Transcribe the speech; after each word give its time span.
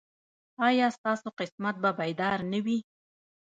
ایا 0.67 0.87
ستاسو 0.97 1.27
قسمت 1.39 1.75
به 1.83 1.89
بیدار 1.99 2.39
نه 2.51 2.59
وي؟ 2.65 2.79